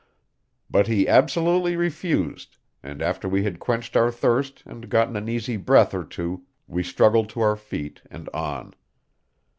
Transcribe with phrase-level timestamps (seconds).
[0.67, 5.57] But he absolutely refused, and after we had quenched our thirst and gotten an easy
[5.57, 8.73] breath or two we struggled to our feet and on.